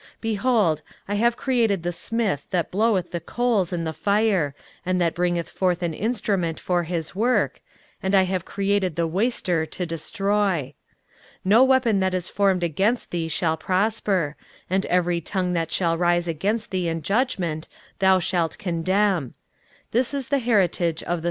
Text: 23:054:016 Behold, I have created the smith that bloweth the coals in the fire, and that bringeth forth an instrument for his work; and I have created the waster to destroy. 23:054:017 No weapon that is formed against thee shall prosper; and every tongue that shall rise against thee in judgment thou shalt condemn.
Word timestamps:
23:054:016 0.01 0.07
Behold, 0.21 0.81
I 1.07 1.13
have 1.13 1.37
created 1.37 1.83
the 1.83 1.91
smith 1.91 2.47
that 2.49 2.71
bloweth 2.71 3.11
the 3.11 3.19
coals 3.19 3.71
in 3.71 3.83
the 3.83 3.93
fire, 3.93 4.55
and 4.83 4.99
that 4.99 5.13
bringeth 5.13 5.47
forth 5.47 5.83
an 5.83 5.93
instrument 5.93 6.59
for 6.59 6.85
his 6.85 7.13
work; 7.13 7.61
and 8.01 8.15
I 8.15 8.23
have 8.23 8.43
created 8.43 8.95
the 8.95 9.05
waster 9.05 9.67
to 9.67 9.85
destroy. 9.85 10.73
23:054:017 11.45 11.45
No 11.45 11.63
weapon 11.63 11.99
that 11.99 12.15
is 12.15 12.29
formed 12.29 12.63
against 12.63 13.11
thee 13.11 13.27
shall 13.27 13.57
prosper; 13.57 14.35
and 14.71 14.87
every 14.87 15.21
tongue 15.21 15.53
that 15.53 15.71
shall 15.71 15.95
rise 15.95 16.27
against 16.27 16.71
thee 16.71 16.87
in 16.87 17.03
judgment 17.03 17.67
thou 17.99 18.17
shalt 18.17 18.57
condemn. 18.57 19.35